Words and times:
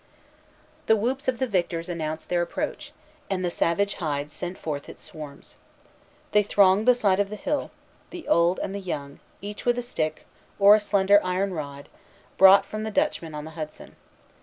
The 0.87 0.95
whoops 0.95 1.27
of 1.27 1.37
the 1.37 1.45
victors 1.45 1.87
announced 1.87 2.29
their 2.29 2.41
approach, 2.41 2.91
and 3.29 3.45
the 3.45 3.51
savage 3.51 3.93
hive 3.97 4.31
sent 4.31 4.57
forth 4.57 4.89
its 4.89 5.03
swarms. 5.03 5.57
They 6.31 6.41
thronged 6.41 6.87
the 6.87 6.95
side 6.95 7.19
of 7.19 7.29
the 7.29 7.35
hill, 7.35 7.69
the 8.09 8.27
old 8.27 8.59
and 8.63 8.73
the 8.73 8.79
young, 8.79 9.19
each 9.43 9.63
with 9.63 9.77
a 9.77 9.81
stick, 9.83 10.25
or 10.57 10.73
a 10.73 10.79
slender 10.79 11.21
iron 11.23 11.53
rod, 11.53 11.87
bought 12.39 12.65
from 12.65 12.81
the 12.81 12.89
Dutchmen 12.89 13.35
on 13.35 13.45
the 13.45 13.51
Hudson. 13.51 13.95